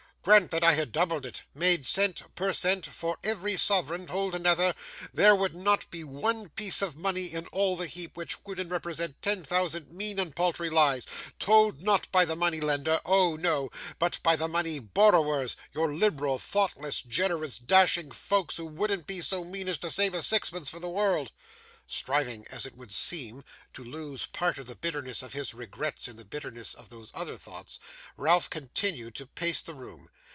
Grant 0.23 0.51
that 0.51 0.63
I 0.63 0.73
had 0.73 0.91
doubled 0.91 1.25
it 1.25 1.41
made 1.55 1.83
cent. 1.87 2.21
per 2.35 2.53
cent. 2.53 2.85
for 2.85 3.17
every 3.23 3.57
sovereign 3.57 4.05
told 4.05 4.35
another 4.35 4.75
there 5.11 5.35
would 5.35 5.55
not 5.55 5.89
be 5.89 6.03
one 6.03 6.49
piece 6.49 6.83
of 6.83 6.95
money 6.95 7.33
in 7.33 7.47
all 7.47 7.75
the 7.75 7.87
heap 7.87 8.15
which 8.15 8.37
wouldn't 8.45 8.69
represent 8.69 9.19
ten 9.23 9.43
thousand 9.43 9.91
mean 9.91 10.19
and 10.19 10.35
paltry 10.35 10.69
lies, 10.69 11.07
told, 11.39 11.81
not 11.81 12.07
by 12.11 12.23
the 12.23 12.35
money 12.35 12.61
lender, 12.61 13.01
oh 13.03 13.35
no! 13.35 13.71
but 13.97 14.19
by 14.21 14.35
the 14.35 14.47
money 14.47 14.77
borrowers, 14.77 15.55
your 15.73 15.91
liberal, 15.91 16.37
thoughtless, 16.37 17.01
generous, 17.01 17.57
dashing 17.57 18.11
folks, 18.11 18.57
who 18.57 18.65
wouldn't 18.67 19.07
be 19.07 19.21
so 19.21 19.43
mean 19.43 19.67
as 19.67 19.79
save 19.89 20.13
a 20.13 20.21
sixpence 20.21 20.69
for 20.69 20.79
the 20.79 20.87
world!' 20.87 21.31
Striving, 21.87 22.47
as 22.47 22.65
it 22.65 22.77
would 22.77 22.93
seem, 22.93 23.43
to 23.73 23.83
lose 23.83 24.25
part 24.27 24.57
of 24.57 24.65
the 24.65 24.77
bitterness 24.77 25.21
of 25.21 25.33
his 25.33 25.53
regrets 25.53 26.07
in 26.07 26.15
the 26.15 26.23
bitterness 26.23 26.73
of 26.73 26.89
these 26.89 27.11
other 27.13 27.35
thoughts, 27.35 27.79
Ralph 28.15 28.49
continued 28.49 29.15
to 29.15 29.25
pace 29.25 29.61
the 29.61 29.73
room. 29.75 30.07